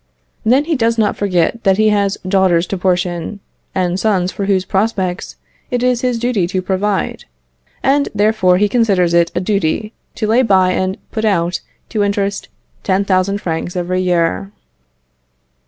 [0.43, 3.39] Then he does not forget that he has daughters to portion,
[3.75, 5.35] and sons for whose prospects
[5.69, 7.25] it is his duty to provide,
[7.83, 11.59] and therefore he considers it a duty to lay by and put out
[11.89, 12.49] to interest
[12.83, 14.51] 10,000 francs every year.